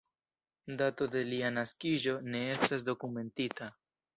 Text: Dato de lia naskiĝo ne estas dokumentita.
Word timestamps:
Dato 0.79 1.07
de 1.15 1.21
lia 1.27 1.51
naskiĝo 1.57 2.17
ne 2.37 2.43
estas 2.55 2.89
dokumentita. 2.91 3.71